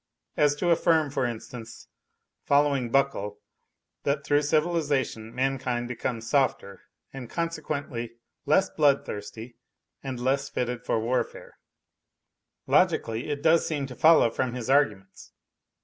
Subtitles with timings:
[0.35, 1.87] as to affirm, for NOTES FROM UNDERGROUND 67 instance,
[2.43, 3.39] following Buckle,
[4.01, 6.81] that through civilization mankind becomes softer,
[7.13, 8.13] and consequently
[8.47, 9.57] less bloodthirsty
[10.01, 11.59] and less fitted for warfare.
[12.65, 15.33] Logically it does seem to follow from his arguments.